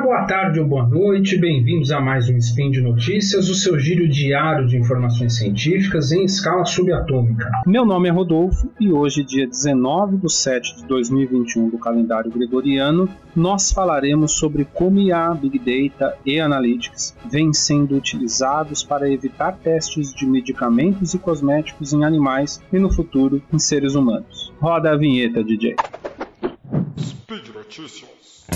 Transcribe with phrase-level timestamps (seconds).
[0.00, 4.08] boa tarde ou boa noite, bem-vindos a mais um Spin de Notícias, o seu giro
[4.08, 7.50] diário de informações científicas em escala subatômica.
[7.66, 13.08] Meu nome é Rodolfo e hoje, dia 19 de 7 de 2021 do calendário gregoriano,
[13.34, 20.14] nós falaremos sobre como IA, Big Data e Analytics vêm sendo utilizados para evitar testes
[20.14, 24.52] de medicamentos e cosméticos em animais e no futuro em seres humanos.
[24.60, 25.74] Roda a vinheta, DJ.
[26.96, 28.46] Speed Notícias.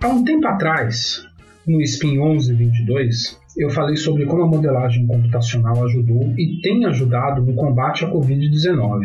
[0.00, 1.26] Há um tempo atrás,
[1.66, 7.52] no Spin 1122, eu falei sobre como a modelagem computacional ajudou e tem ajudado no
[7.54, 9.04] combate à Covid-19.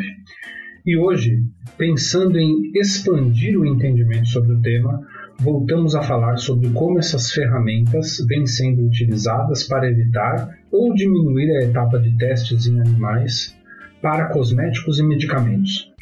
[0.86, 1.42] E hoje,
[1.80, 5.02] pensando em expandir o entendimento sobre o tema,
[5.40, 11.64] voltamos a falar sobre como essas ferramentas vêm sendo utilizadas para evitar ou diminuir a
[11.64, 13.58] etapa de testes em animais
[14.00, 15.93] para cosméticos e medicamentos.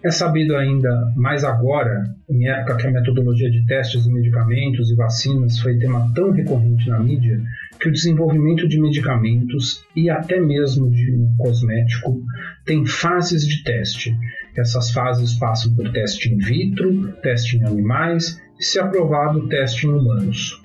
[0.00, 4.94] É sabido ainda mais agora, em época que a metodologia de testes de medicamentos e
[4.94, 7.42] vacinas foi tema tão recorrente na mídia,
[7.80, 12.22] que o desenvolvimento de medicamentos e até mesmo de um cosmético
[12.64, 14.16] tem fases de teste.
[14.56, 19.90] Essas fases passam por teste in vitro, teste em animais e, se aprovado, teste em
[19.90, 20.62] humanos.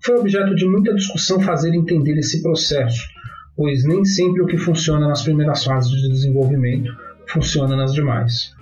[0.00, 3.06] Foi objeto de muita discussão fazer entender esse processo,
[3.56, 6.92] pois nem sempre o que funciona nas primeiras fases de desenvolvimento
[7.28, 8.52] funciona nas demais.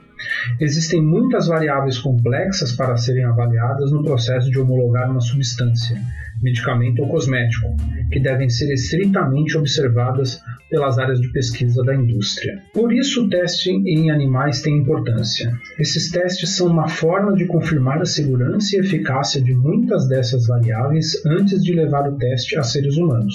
[0.60, 6.00] Existem muitas variáveis complexas para serem avaliadas no processo de homologar uma substância,
[6.40, 7.74] medicamento ou cosmético,
[8.10, 12.62] que devem ser estritamente observadas pelas áreas de pesquisa da indústria.
[12.72, 15.52] Por isso, o teste em animais tem importância.
[15.78, 21.24] Esses testes são uma forma de confirmar a segurança e eficácia de muitas dessas variáveis
[21.26, 23.34] antes de levar o teste a seres humanos.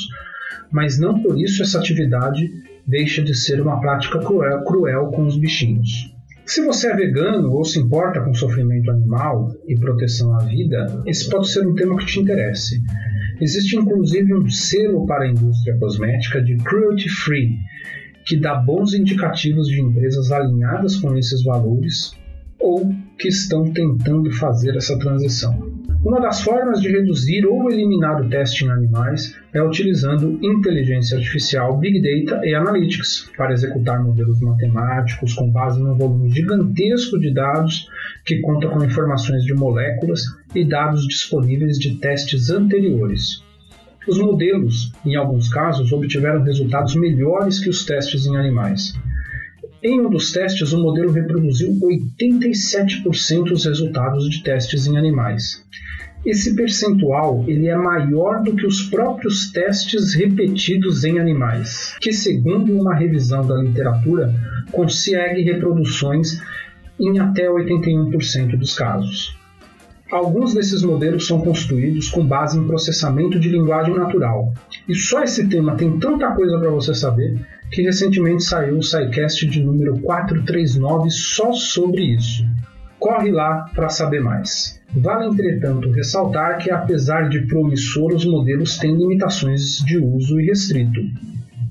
[0.71, 2.49] Mas não por isso essa atividade
[2.85, 6.16] deixa de ser uma prática cruel, cruel com os bichinhos.
[6.47, 11.29] Se você é vegano ou se importa com sofrimento animal e proteção à vida, esse
[11.29, 12.81] pode ser um tema que te interesse.
[13.41, 17.57] Existe inclusive um selo para a indústria cosmética de cruelty free,
[18.25, 22.13] que dá bons indicativos de empresas alinhadas com esses valores
[22.57, 25.76] ou que estão tentando fazer essa transição.
[26.05, 31.77] Uma das formas de reduzir ou eliminar o teste em animais é utilizando inteligência artificial,
[31.77, 37.89] Big Data e Analytics para executar modelos matemáticos com base num volume gigantesco de dados
[38.25, 40.21] que conta com informações de moléculas
[40.53, 43.43] e dados disponíveis de testes anteriores.
[44.07, 48.93] Os modelos, em alguns casos, obtiveram resultados melhores que os testes em animais.
[49.87, 55.63] Em um dos testes, o modelo reproduziu 87% dos resultados de testes em animais.
[56.25, 62.73] Esse percentual ele é maior do que os próprios testes repetidos em animais, que, segundo
[62.73, 64.35] uma revisão da literatura,
[64.73, 66.37] consegue reproduções
[66.99, 69.37] em até 81% dos casos.
[70.11, 74.53] Alguns desses modelos são construídos com base em processamento de linguagem natural.
[74.85, 77.39] E só esse tema tem tanta coisa para você saber
[77.71, 82.45] que recentemente saiu o SciCast de número 439 só sobre isso.
[82.99, 84.81] Corre lá para saber mais.
[84.95, 91.01] Vale, entretanto, ressaltar que, apesar de promissor, os modelos têm limitações de uso irrestrito.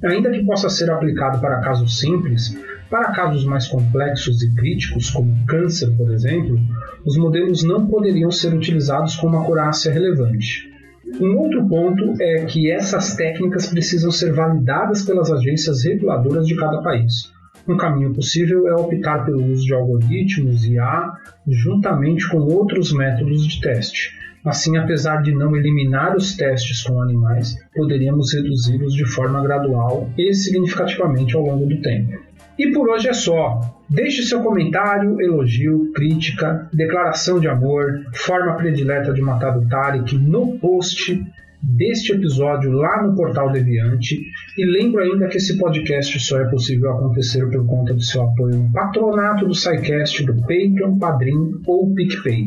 [0.04, 2.56] Ainda que possa ser aplicado para casos simples,
[2.90, 6.60] para casos mais complexos e críticos, como câncer, por exemplo,
[7.04, 10.75] os modelos não poderiam ser utilizados com uma acurácia relevante.
[11.20, 16.82] Um outro ponto é que essas técnicas precisam ser validadas pelas agências reguladoras de cada
[16.82, 17.32] país.
[17.66, 21.12] Um caminho possível é optar pelo uso de algoritmos IA
[21.48, 24.16] juntamente com outros métodos de teste.
[24.44, 30.32] Assim, apesar de não eliminar os testes com animais, poderíamos reduzi-los de forma gradual e
[30.34, 32.20] significativamente ao longo do tempo.
[32.58, 33.60] E por hoje é só.
[33.88, 40.58] Deixe seu comentário, elogio, crítica, declaração de amor, forma predileta de matar o Tarek no
[40.58, 41.24] post
[41.62, 44.24] deste episódio lá no portal Deviante.
[44.56, 48.56] E lembro ainda que esse podcast só é possível acontecer por conta do seu apoio
[48.56, 52.46] no patronato do SciCast, do Patreon, Padrim ou PicPay.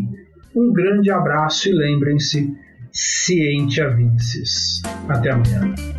[0.56, 2.52] Um grande abraço e lembrem-se,
[2.92, 4.82] ciente a Vinces.
[5.08, 5.99] Até amanhã.